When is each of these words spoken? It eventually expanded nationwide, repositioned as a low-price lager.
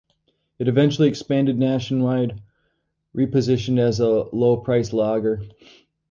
It 0.57 0.67
eventually 0.67 1.09
expanded 1.09 1.59
nationwide, 1.59 2.41
repositioned 3.15 3.77
as 3.77 3.99
a 3.99 4.07
low-price 4.09 4.93
lager. 4.93 5.43